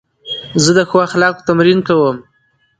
[0.63, 2.17] زه د ښو اخلاقو تمرین کوم.